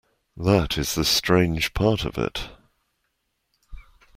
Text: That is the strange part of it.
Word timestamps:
That 0.35 0.79
is 0.79 0.95
the 0.95 1.05
strange 1.05 1.75
part 1.75 2.05
of 2.05 2.17
it. 2.17 2.49